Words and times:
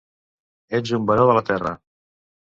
Ets 0.79 0.93
un 0.99 1.05
baró 1.11 1.27
de 1.33 1.37
la 1.41 1.45
terra. 1.51 1.75